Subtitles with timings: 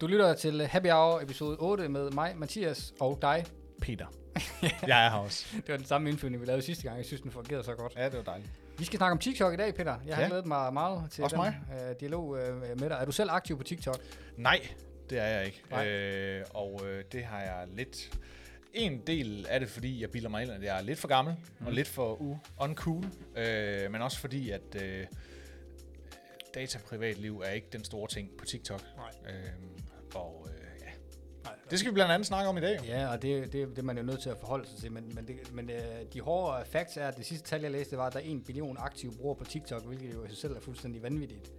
[0.00, 3.44] Du lytter til Happy Hour episode 8 med mig, Mathias, og dig.
[3.82, 4.06] Peter.
[4.86, 5.46] Jeg er her også.
[5.56, 6.96] Det var den samme indflyvning, vi lavede sidste gang.
[6.96, 7.92] Jeg synes, den fungerede så godt.
[7.96, 8.50] Ja, det var dejligt.
[8.78, 9.96] Vi skal snakke om TikTok i dag, Peter.
[10.06, 10.28] Jeg har Ja.
[10.28, 11.60] glædet mig meget til Også den mig.
[11.90, 12.96] øh, dialog øh, med dig.
[13.00, 13.96] Er du selv aktiv på TikTok?
[14.36, 14.60] Nej,
[15.10, 15.62] det er jeg ikke.
[15.70, 15.88] Nej.
[15.88, 18.18] Øh, og øh, det har jeg lidt...
[18.72, 21.34] En del af det, fordi jeg bilder mig ind, at jeg er lidt for gammel
[21.60, 21.66] mm.
[21.66, 23.04] og lidt for u uncool.
[23.36, 25.06] Øh, men også fordi, at øh,
[26.54, 28.82] data privatliv er ikke den store ting på TikTok.
[28.96, 29.34] Nej.
[29.34, 29.50] Øh,
[30.14, 30.90] og øh, ja,
[31.44, 31.52] Nej.
[31.70, 32.78] det skal vi blandt andet snakke om i dag.
[32.78, 32.84] jo.
[32.84, 34.92] Ja, og det, det, det er man jo nødt til at forholde sig til.
[34.92, 35.82] Men, men, det, men øh,
[36.12, 38.44] de hårde facts er, at det sidste tal, jeg læste, var, at der er 1
[38.44, 41.52] billion aktive brugere på TikTok, hvilket jo i sig selv er fuldstændig vanvittigt.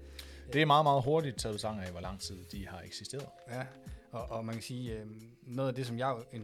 [0.54, 3.26] Det er meget, meget hurtigt taget ud af, hvor lang tid de har eksisteret.
[3.50, 3.66] Ja,
[4.12, 5.06] og, og man kan sige, øh,
[5.42, 6.42] noget af det, som jeg øh,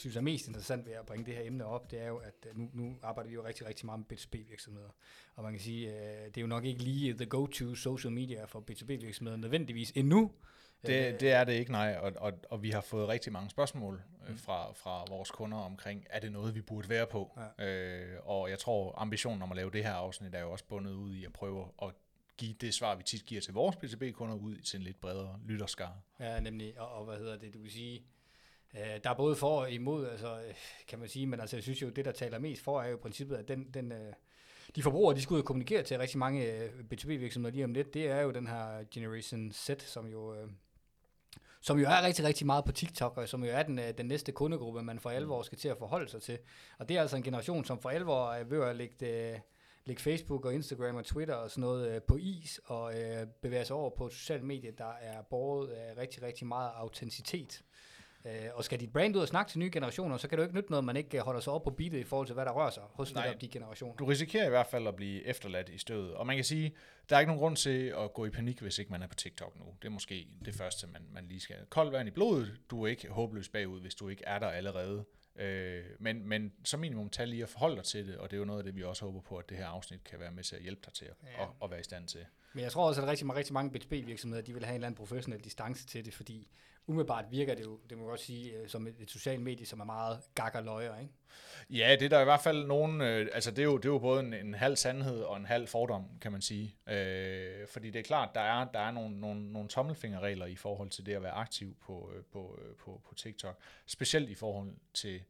[0.00, 2.46] synes er mest interessant ved at bringe det her emne op, det er jo, at
[2.48, 4.88] øh, nu, nu arbejder vi jo rigtig, rigtig meget med B2B-virksomheder.
[5.36, 8.44] Og man kan sige, øh, det er jo nok ikke lige the go-to social media
[8.44, 10.32] for B2B-virksomheder nødvendigvis endnu.
[10.86, 11.96] Det, Øh, det er det ikke, nej.
[12.00, 16.06] Og, og, og vi har fået rigtig mange spørgsmål øh, fra, fra vores kunder omkring,
[16.10, 17.38] er det noget, vi burde være på?
[17.58, 17.66] Ja.
[17.66, 20.92] Øh, og jeg tror, ambitionen om at lave det her afsnit er jo også bundet
[20.92, 21.88] ud i at prøve at
[22.36, 25.94] give det svar, vi tit giver til vores B2B-kunder, ud til en lidt bredere lytterskare.
[26.20, 28.02] Ja, nemlig, og, og hvad hedder det, du vil sige,
[28.74, 30.38] øh, der er både for og imod, altså,
[30.88, 32.96] kan man sige, men altså, jeg synes jo, det, der taler mest for, er jo
[32.96, 34.12] i princippet, at den, den, øh,
[34.76, 37.94] de forbrugere, de skal ud og kommunikere til rigtig mange øh, B2B-virksomheder lige om lidt,
[37.94, 40.48] det er jo den her Generation Z, som jo, øh,
[41.60, 44.06] som jo er rigtig, rigtig meget på TikTok, og som jo er den, øh, den
[44.06, 46.38] næste kundegruppe, man for alvor skal til at forholde sig til.
[46.78, 49.38] Og det er altså en generation, som for alvor er ved at lægge, øh,
[49.84, 53.64] lægge Facebook og Instagram og Twitter og sådan noget øh, på is, og øh, bevæge
[53.64, 57.62] sig over på et socialt medie, der er båret af rigtig, rigtig meget autenticitet.
[58.24, 60.46] Øh, og skal dit brand ud og snakke til nye generationer, så kan det jo
[60.46, 62.44] ikke nytte noget, man ikke øh, holder sig op på beatet i forhold til, hvad
[62.44, 63.36] der rører sig hos Nej.
[63.40, 63.94] de generationer.
[63.96, 66.14] Du risikerer i hvert fald at blive efterladt i stødet.
[66.14, 66.74] Og man kan sige,
[67.10, 69.14] der er ikke nogen grund til at gå i panik, hvis ikke man er på
[69.14, 69.64] TikTok nu.
[69.82, 71.56] Det er måske det første, man, man lige skal.
[71.68, 72.52] Koldt vand i blodet.
[72.70, 75.04] Du er ikke håbløs bagud, hvis du ikke er der allerede.
[75.36, 78.38] Øh, men, men som minimum, tag lige og forhold dig til det, og det er
[78.38, 80.44] jo noget af det, vi også håber på, at det her afsnit kan være med
[80.44, 81.42] til at hjælpe dig til at, Ja.
[81.42, 82.26] at, at være i stand til.
[82.52, 84.96] Men jeg tror også, at rigtig, rigtig mange B2B-virksomheder, de vil have en eller anden
[84.96, 86.48] professionel distance til det, fordi
[86.86, 89.66] umiddelbart virker det jo, det må jeg godt sige, øh, som et, et socialt medie,
[89.66, 91.12] som er meget gak og løjer, ikke?
[91.70, 93.92] Ja, det er der i hvert fald nogen, øh, altså det er, jo, det er
[93.92, 96.76] jo både en, en halv sandhed og en halv fordom, kan man sige.
[96.88, 100.90] Øh, fordi det er klart, der er, der er nogle, nogle, nogle tommelfingerregler i forhold
[100.90, 103.58] til det at være aktiv på, øh, på, øh, på, på TikTok.
[103.86, 105.22] Specielt i forhold til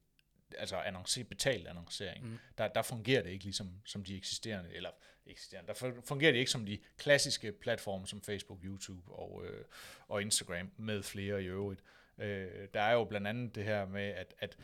[0.59, 2.25] altså annoncer, betalt annoncering.
[2.25, 2.39] Mm.
[2.59, 4.91] Der, der fungerer det ikke ligesom som de eksisterende, eller
[5.27, 9.65] eksisterende, der fun- fungerer det ikke som de klassiske platforme som Facebook, YouTube og, øh,
[10.09, 11.81] og Instagram med flere i øvrigt.
[12.19, 14.57] Øh, der er jo blandt andet det her med, at, at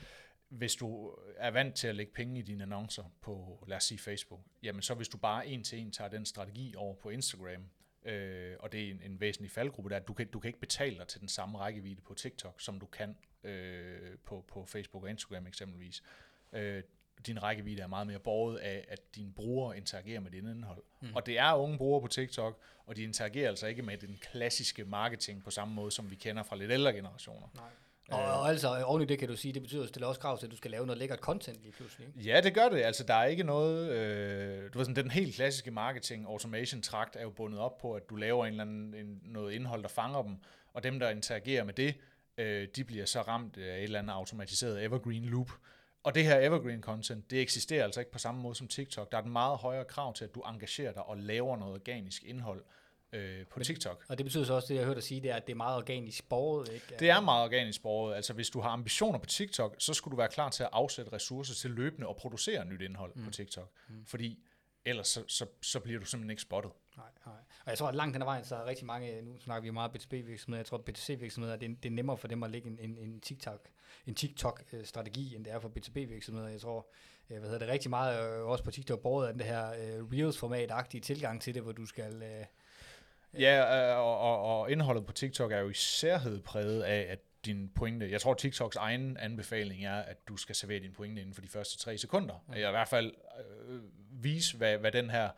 [0.49, 3.99] hvis du er vant til at lægge penge i dine annoncer på, lad os sige
[3.99, 7.69] Facebook, jamen så hvis du bare en til en tager den strategi over på Instagram,
[8.07, 10.49] øh, og det er en, en væsentlig faldgruppe, der er, at du kan, du kan
[10.49, 14.65] ikke betale dig til den samme rækkevidde på TikTok, som du kan øh, på, på
[14.65, 16.03] Facebook og Instagram eksempelvis.
[16.53, 16.83] Øh,
[17.27, 20.83] din rækkevidde er meget mere båret af, at dine brugere interagerer med dit indhold.
[21.01, 21.15] Mm.
[21.15, 24.85] Og det er unge brugere på TikTok, og de interagerer altså ikke med den klassiske
[24.85, 27.49] marketing på samme måde, som vi kender fra lidt ældre generationer.
[27.55, 27.65] Nej.
[28.11, 30.39] Og, og altså, oven i det kan du sige, det betyder, at det også krav
[30.39, 32.07] til, at du skal lave noget lækkert content lige pludselig.
[32.07, 32.21] Ikke?
[32.21, 32.83] Ja, det gør det.
[32.83, 33.91] Altså, der er ikke noget...
[33.91, 37.95] Øh, du ved sådan, den helt klassiske marketing automation trakt er jo bundet op på,
[37.95, 40.37] at du laver en eller anden, en, noget indhold, der fanger dem,
[40.75, 41.95] og dem, der interagerer med det,
[42.39, 45.51] øh, de bliver så ramt af et eller andet automatiseret evergreen loop.
[46.03, 49.13] Og det her evergreen content, det eksisterer altså ikke på samme måde som TikTok.
[49.13, 52.25] Der er et meget højere krav til, at du engagerer dig og laver noget organisk
[52.25, 52.63] indhold
[53.13, 54.05] øh, på TikTok.
[54.09, 55.57] Og det betyder så også, det jeg hørte dig sige, det er, at det er
[55.57, 56.87] meget organisk borget, ikke?
[56.99, 58.15] Det er meget organisk borget.
[58.17, 61.13] Altså, hvis du har ambitioner på TikTok, så skulle du være klar til at afsætte
[61.13, 63.25] ressourcer til løbende at producere nyt indhold mm.
[63.25, 63.71] på TikTok.
[63.89, 64.05] Mm.
[64.07, 64.39] Fordi
[64.85, 66.73] ellers så, så, så bliver du simpelthen ikke spottet.
[66.97, 67.35] Nej, nej.
[67.65, 69.71] Og jeg tror, at langt hen ad vejen, så er rigtig mange, nu snakker vi
[69.71, 72.69] meget B2B-virksomheder, jeg tror, at B2C-virksomheder, det, er- det er nemmere for dem at lægge
[72.69, 73.69] en, en, en TikTok,
[74.07, 76.49] en TikTok-strategi, end det er for B2B-virksomheder.
[76.49, 76.87] Jeg tror,
[77.31, 80.05] øh, hvad hedder det, rigtig meget øh, også på TikTok borget af den her øh,
[80.13, 82.23] Reels-format-agtige tilgang til det, hvor du skal...
[82.23, 82.45] Øh,
[83.39, 87.19] Ja, øh, og, og, og indholdet på TikTok er jo i særhed præget af, at
[87.47, 91.35] din pointe, jeg tror TikToks egen anbefaling er, at du skal servere din pointe inden
[91.35, 92.45] for de første tre sekunder.
[92.47, 92.55] Mm.
[92.55, 93.13] Eller i hvert fald
[93.69, 93.81] øh,
[94.11, 95.29] vise, hvad, hvad den her,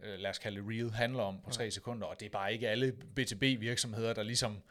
[0.00, 2.06] øh, lad os kalde det reel, handler om på tre sekunder.
[2.06, 4.62] Og det er bare ikke alle B2B-virksomheder, der ligesom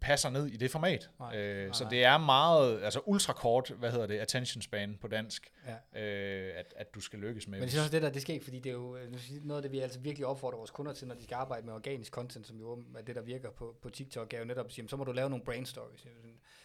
[0.00, 1.10] passer ned i det format.
[1.18, 1.90] Nej, øh, nej, så nej.
[1.90, 5.52] det er meget, altså ultrakort, hvad hedder det, attention span på dansk,
[5.94, 6.00] ja.
[6.02, 7.58] øh, at, at du skal lykkes med.
[7.58, 9.12] Men jeg synes også, det der, det sker ikke, fordi det er jo øh,
[9.42, 11.74] noget af det, vi altså virkelig opfordrer vores kunder til, når de skal arbejde med
[11.74, 14.72] organisk content, som jo er det, der virker på, på TikTok, er jo netop at
[14.72, 16.06] sige, så må du lave nogle brain stories,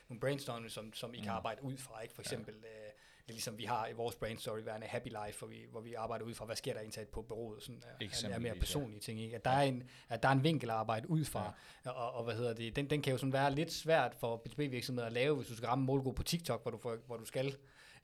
[0.09, 2.13] nogle brainstorms, som, som I kan arbejde ud fra, ikke?
[2.13, 2.82] For eksempel, øh,
[3.25, 5.81] Det er ligesom vi har i vores brand story værende Happy Life, hvor vi, hvor
[5.81, 8.99] vi arbejder ud fra, hvad sker der egentlig på bureauet, sådan er, er mere personlige
[8.99, 9.35] ting, ikke?
[9.35, 11.53] At der, er en, at der er en vinkel at arbejde ud fra,
[11.85, 15.07] og, og, hvad hedder det, den, den kan jo sådan være lidt svært for B2B-virksomheder
[15.07, 17.55] at lave, hvis du skal ramme målgruppe på TikTok, hvor du, får, hvor du skal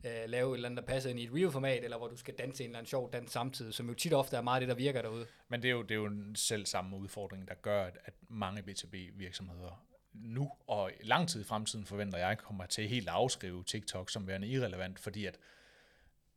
[0.04, 2.34] øh, lave et eller andet, der passer ind i et reel-format, eller hvor du skal
[2.34, 4.74] danse en eller anden sjov dans samtidig, som jo tit ofte er meget det, der
[4.74, 5.26] virker derude.
[5.48, 8.14] Men det er jo, det er jo en selv samme udfordring, der gør, at, at
[8.28, 13.64] mange B2B-virksomheder nu og lang tid i fremtiden forventer jeg kommer til helt at afskrive
[13.64, 15.38] TikTok som værende irrelevant, fordi at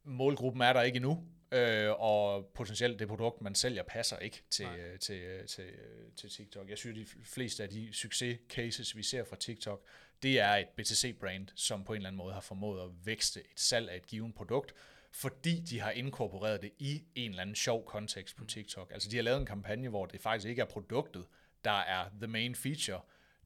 [0.04, 4.66] målgruppen er der ikke endnu, øh, og potentielt det produkt, man sælger, passer ikke til,
[4.66, 6.70] øh, til, øh, til, øh, til TikTok.
[6.70, 9.86] Jeg synes, de fleste af de succes-cases, vi ser fra TikTok,
[10.24, 13.60] det er et BTC-brand, som på en eller anden måde har formået at vækste et
[13.60, 14.74] salg af et givet produkt,
[15.12, 18.92] fordi de har inkorporeret det i en eller anden sjov kontekst på TikTok.
[18.94, 21.26] Altså de har lavet en kampagne, hvor det faktisk ikke er produktet,
[21.64, 23.02] der er the main feature,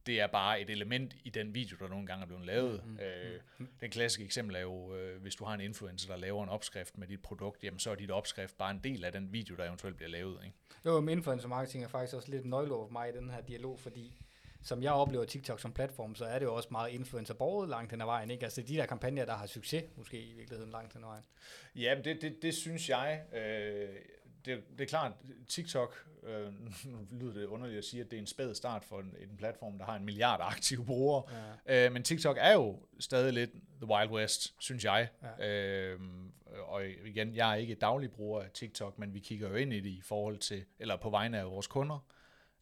[0.07, 2.85] det er bare et element i den video, der nogle gange er blevet lavet.
[2.85, 6.17] Mm, mm, øh, den klassiske eksempel er jo, øh, hvis du har en influencer, der
[6.17, 9.11] laver en opskrift med dit produkt, jamen så er dit opskrift bare en del af
[9.11, 10.39] den video, der eventuelt bliver lavet.
[10.45, 10.57] Ikke?
[10.85, 13.79] Jo, men influencer marketing er faktisk også lidt nøgleord for mig i den her dialog,
[13.79, 14.13] fordi
[14.61, 18.01] som jeg oplever TikTok som platform, så er det jo også meget influencer langt hen
[18.01, 18.31] ad vejen.
[18.31, 18.43] Ikke?
[18.43, 21.23] Altså de der kampagner, der har succes, måske i virkeligheden langt hen ad vejen.
[21.75, 23.21] Ja, det, det, det synes jeg.
[23.33, 23.95] Øh,
[24.47, 25.11] det, det er klart,
[25.47, 26.53] TikTok, øh,
[26.91, 29.37] nu lyder det underligt at sige, at det er en spæd start for en, en
[29.37, 31.23] platform, der har en milliard aktive brugere.
[31.67, 31.85] Ja.
[31.85, 33.51] Øh, men TikTok er jo stadig lidt
[33.81, 35.09] the wild west, synes jeg.
[35.39, 35.47] Ja.
[35.47, 35.99] Øh,
[36.67, 39.79] og igen, jeg er ikke daglig bruger af TikTok, men vi kigger jo ind i
[39.79, 42.05] det i forhold til, eller på vegne af vores kunder,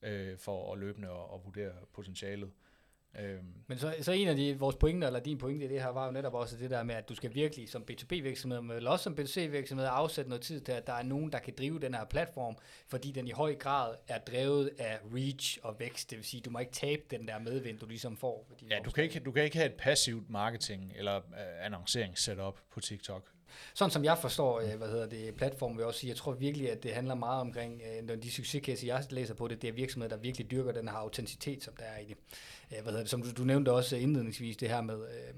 [0.02, 2.52] øh, for at løbende og, og vurdere potentialet.
[3.20, 3.46] Øhm.
[3.68, 6.06] Men så, så en af de, vores pointer, eller din pointe i det her, var
[6.06, 9.14] jo netop også det der med, at du skal virkelig som B2B-virksomhed, men også som
[9.20, 12.58] B2C-virksomhed, afsætte noget tid til, at der er nogen, der kan drive den her platform,
[12.88, 16.10] fordi den i høj grad er drevet af reach og vækst.
[16.10, 18.52] Det vil sige, du må ikke tabe den der medvind, du ligesom får.
[18.70, 22.80] Ja, du kan, ikke, du kan ikke have et passivt marketing eller uh, annonceringssetup på
[22.80, 23.35] TikTok.
[23.74, 26.72] Sådan som jeg forstår, øh, hvad hedder det, platformen vil også sige, jeg tror virkelig,
[26.72, 29.74] at det handler meget omkring, øh, når de succescases, jeg læser på det, det er
[29.74, 32.18] virksomheder, der virkelig dyrker den her autenticitet, som der er i det.
[32.72, 35.34] Øh, hvad hedder det som du, du nævnte også indledningsvis, det her med, øh,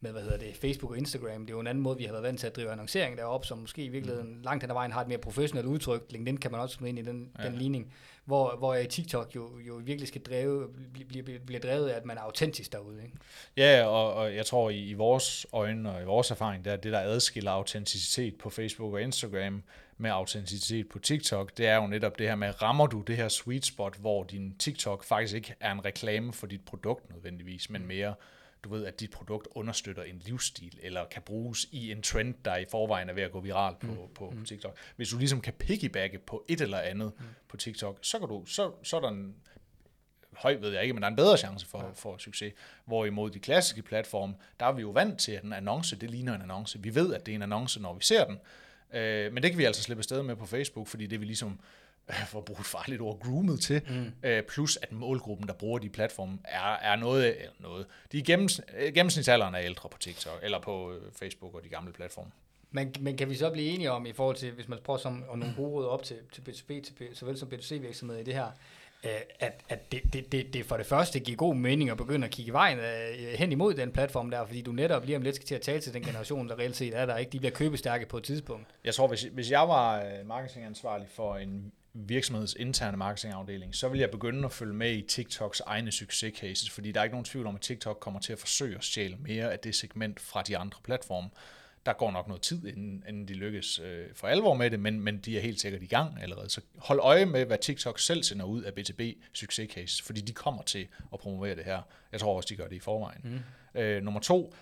[0.00, 1.40] med hvad hedder det, Facebook og Instagram.
[1.40, 3.46] Det er jo en anden måde, vi har været vant til at drive annoncering deroppe,
[3.46, 4.42] som måske i virkeligheden mm.
[4.42, 6.02] langt hen ad vejen har et mere professionelt udtryk.
[6.10, 7.44] LinkedIn kan man også smide ind i den, ja.
[7.44, 7.92] den ligning,
[8.24, 10.68] hvor, hvor TikTok jo, jo virkelig skal drive,
[11.08, 13.02] blive, blive, blive drevet af, at man er autentisk derude.
[13.02, 13.16] Ikke?
[13.56, 16.76] Ja, og, og jeg tror i, i vores øjne og i vores erfaring, der er
[16.76, 19.62] det, der adskiller autenticitet på Facebook og Instagram
[19.98, 23.28] med autenticitet på TikTok, det er jo netop det her med, rammer du det her
[23.28, 27.86] sweet spot, hvor din TikTok faktisk ikke er en reklame for dit produkt nødvendigvis, men
[27.86, 28.14] mere
[28.66, 32.56] du ved, at dit produkt understøtter en livsstil, eller kan bruges i en trend, der
[32.56, 33.96] i forvejen er ved at gå viral på, mm.
[34.14, 34.76] på, på TikTok.
[34.96, 37.24] Hvis du ligesom kan piggybacke på et eller andet mm.
[37.48, 39.34] på TikTok, så, kan du, så, så er der en
[40.32, 42.52] høj ved jeg ikke, men der er en bedre chance for, for succes.
[42.84, 46.34] Hvorimod de klassiske platforme, der er vi jo vant til, at en annonce, det ligner
[46.34, 46.82] en annonce.
[46.82, 48.38] Vi ved, at det er en annonce, når vi ser den.
[48.92, 51.60] Øh, men det kan vi altså slippe afsted med på Facebook, fordi det vi ligesom
[52.30, 54.28] for at bruge et farligt ord, groomet til, mm.
[54.28, 57.86] øh, plus at målgruppen, der bruger de platforme, er, er noget, eller noget.
[58.12, 58.60] De er gennems,
[58.94, 62.30] gennemsnitsalderen er ældre på TikTok, eller på øh, Facebook og de gamle platforme.
[62.70, 65.24] Men, men kan vi så blive enige om, i forhold til, hvis man prøver som,
[65.32, 68.46] at nogle gode råd op til, til B2B, til, såvel som B2C-virksomheder i det her,
[69.04, 69.10] øh,
[69.40, 72.30] at, at det, det, det, det for det første giver god mening at begynde at
[72.30, 75.46] kigge vejen øh, hen imod den platform der, fordi du netop lige om lidt skal
[75.46, 77.30] til at tale til den generation, der reelt set er der, ikke?
[77.30, 78.66] De bliver købestærke på et tidspunkt.
[78.84, 84.10] Jeg tror, hvis, hvis jeg var marketingansvarlig for en virksomheds interne marketingafdeling, så vil jeg
[84.10, 87.54] begynde at følge med i TikToks egne succescases, fordi der er ikke nogen tvivl om,
[87.54, 90.78] at TikTok kommer til at forsøge at stjæle mere af det segment fra de andre
[90.84, 91.28] platforme.
[91.86, 95.00] Der går nok noget tid, inden, inden de lykkes øh, for alvor med det, men,
[95.00, 96.50] men de er helt sikkert i gang allerede.
[96.50, 99.00] Så hold øje med, hvad TikTok selv sender ud af BTB
[99.32, 101.82] succescases, fordi de kommer til at promovere det her.
[102.12, 103.20] Jeg tror også, de gør det i forvejen.
[103.74, 103.80] Mm.
[103.80, 104.54] Øh, nummer to,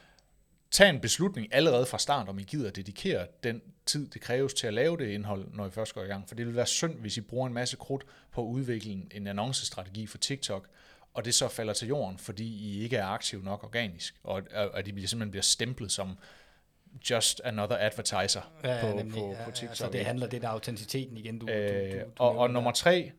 [0.74, 4.54] tag en beslutning allerede fra start, om I gider at dedikere den tid, det kræves
[4.54, 6.28] til at lave det indhold, når I først går i gang.
[6.28, 9.26] For det vil være synd, hvis I bruger en masse krudt på at udvikle en
[9.26, 10.68] annoncestrategi for TikTok,
[11.14, 14.42] og det så falder til jorden, fordi I ikke er aktiv nok organisk, og
[14.74, 16.18] at I simpelthen bliver stemplet som
[17.10, 19.76] just another advertiser ja, på, nemlig, på, ja, på TikTok.
[19.76, 22.70] Så det handler det der autentiteten igen, du, øh, du, du, du og, og nummer
[22.70, 23.12] tre,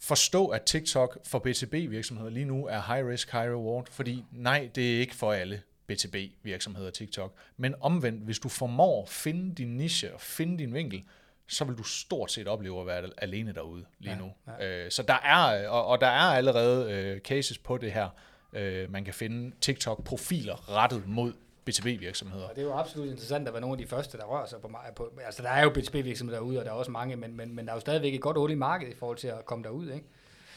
[0.00, 4.94] forstå, at TikTok for B2B-virksomheder lige nu er high risk, high reward, fordi nej, det
[4.94, 5.62] er ikke for alle.
[5.92, 7.34] B2B-virksomheder TikTok.
[7.56, 11.04] Men omvendt, hvis du formår at finde din niche og finde din vinkel,
[11.46, 14.32] så vil du stort set opleve at være alene derude lige ja, nu.
[14.60, 14.84] Ja.
[14.84, 18.08] Øh, så der er, og, og der er allerede øh, cases på det her.
[18.52, 21.32] Øh, man kan finde TikTok-profiler rettet mod
[21.70, 22.44] B2B-virksomheder.
[22.44, 24.60] Og det er jo absolut interessant at være nogle af de første, der rører sig
[24.60, 24.80] på mig.
[24.96, 27.64] På, altså, der er jo B2B-virksomheder derude, og der er også mange, men, men, men
[27.64, 29.90] der er jo stadigvæk et godt hul i markedet i forhold til at komme derud,
[29.90, 30.06] ikke?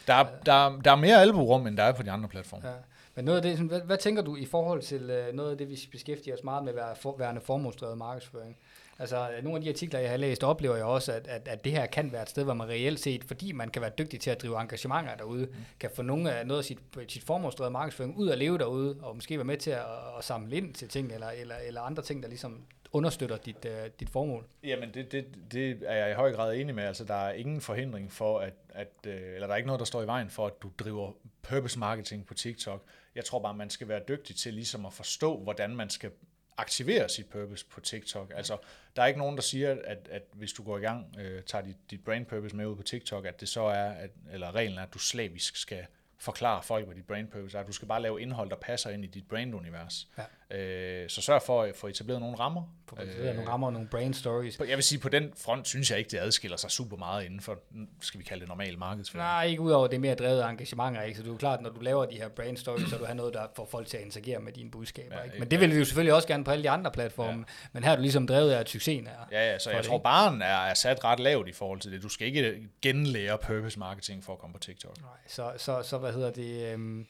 [0.07, 2.67] Der, der, der er mere albuerum, end der er på de andre platforme.
[2.67, 2.73] Ja.
[3.17, 5.57] Men noget af det, sådan, hvad, hvad tænker du i forhold til øh, noget af
[5.57, 6.73] det, vi beskæftiger os meget med,
[7.19, 8.57] værende formålsdrevet markedsføring?
[8.99, 11.71] Altså, nogle af de artikler, jeg har læst, oplever jeg også, at, at, at det
[11.71, 14.29] her kan være et sted, hvor man reelt set, fordi man kan være dygtig til
[14.29, 15.53] at drive engagementer derude, mm.
[15.79, 19.15] kan få nogle af noget af sit, sit formålsdrevet markedsføring ud at leve derude, og
[19.15, 19.85] måske være med til at,
[20.17, 23.71] at samle ind til ting, eller, eller, eller andre ting, der ligesom understøtter dit, uh,
[23.99, 24.45] dit formål.
[24.63, 26.83] Jamen, det, det, det er jeg i høj grad enig med.
[26.83, 29.85] Altså, der er ingen forhindring for, at, at uh, eller der er ikke noget, der
[29.85, 31.11] står i vejen for, at du driver
[31.41, 32.83] purpose marketing på TikTok.
[33.15, 36.11] Jeg tror bare, man skal være dygtig til ligesom at forstå, hvordan man skal
[36.57, 38.31] aktivere sit purpose på TikTok.
[38.35, 38.57] Altså,
[38.95, 41.63] der er ikke nogen, der siger, at, at hvis du går i gang, øh, tager
[41.63, 44.77] dit, dit brand purpose med ud på TikTok, at det så er, at, eller reglen
[44.77, 45.85] er, at du slavisk skal
[46.17, 47.63] forklare folk, hvad dit brand purpose er.
[47.63, 50.07] Du skal bare lave indhold, der passer ind i dit brand-univers.
[50.17, 50.23] Ja.
[50.51, 52.63] Øh, så sørg for at få etableret nogle rammer.
[52.89, 54.59] Få etableret øh, nogle rammer og nogle brand stories.
[54.59, 57.39] Jeg vil sige, på den front synes jeg ikke, det adskiller sig super meget inden
[57.39, 57.59] for,
[58.01, 59.27] skal vi kalde det normal markedsføring.
[59.27, 61.01] Nej, ikke udover det mere drevet engagementer.
[61.01, 61.17] Ikke?
[61.17, 63.33] Så du er klart, når du laver de her brand stories, så du har noget,
[63.33, 65.15] der får folk til at interagere med dine budskaber.
[65.17, 65.39] Ja, ikke?
[65.39, 67.37] Men det vil vi jo selvfølgelig også gerne på alle de andre platforme.
[67.37, 67.67] Ja.
[67.73, 69.27] Men her er du ligesom drevet af, at succesen er.
[69.31, 72.03] Ja, ja så jeg tror, barn er, er sat ret lavt i forhold til det.
[72.03, 75.01] Du skal ikke genlære purpose marketing for at komme på TikTok.
[75.01, 76.73] Nej, så, så, så hvad hedder det...
[76.73, 77.07] Øhm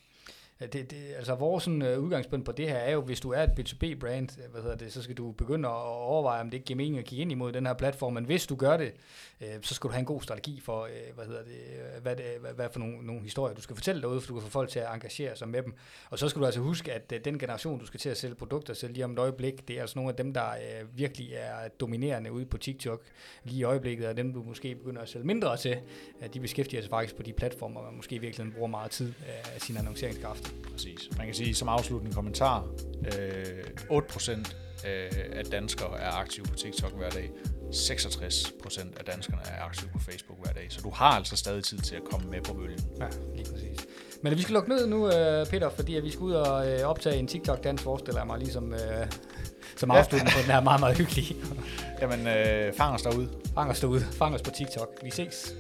[0.59, 3.43] det, det, altså vores sådan, uh, udgangspunkt på det her er jo, hvis du er
[3.43, 6.65] et B2B-brand, øh, hvad hedder det, så skal du begynde at overveje, om det ikke
[6.65, 8.93] giver mening at kigge ind imod den her platform, men hvis du gør det,
[9.41, 12.25] uh, så skal du have en god strategi for, uh, hvad hedder det, hvad, det,
[12.39, 14.69] hvad, hvad for nogle, nogle historier, du skal fortælle derude, for du kan få folk
[14.69, 15.73] til at engagere sig med dem.
[16.09, 18.35] Og så skal du altså huske, at uh, den generation, du skal til at sælge
[18.35, 20.47] produkter til lige om et øjeblik, det er altså nogle af dem, der
[20.81, 23.01] uh, virkelig er dominerende ude på TikTok
[23.43, 25.77] lige i øjeblikket, og dem du måske begynder at sælge mindre til,
[26.21, 29.55] uh, de beskæftiger sig faktisk på de platformer, man måske virkelig bruger meget tid uh,
[29.55, 30.46] af sin annonceringskraft.
[30.71, 31.09] Præcis.
[31.17, 32.67] Man kan sige som afsluttende kommentar,
[33.05, 37.29] øh, 8% af danskere er aktive på TikTok hver dag.
[37.71, 40.67] 66% af danskerne er aktive på Facebook hver dag.
[40.69, 42.79] Så du har altså stadig tid til at komme med på bølgen.
[42.99, 43.87] Ja, lige præcis.
[44.21, 47.15] Men vi skal lukke ned nu, øh, Peter, fordi vi skal ud og øh, optage
[47.15, 48.79] en TikTok-dans, forestiller jeg mig, ligesom øh,
[49.75, 51.35] som afslutning på den her meget, meget hyggelige.
[52.01, 53.29] Jamen, øh, fang os derude.
[53.53, 54.01] Fang os derude.
[54.01, 54.89] Fang os på TikTok.
[55.03, 55.55] Vi ses.